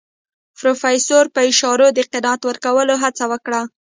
[0.57, 3.61] پروفيسر په اشارو د قناعت ورکولو هڅه وکړه.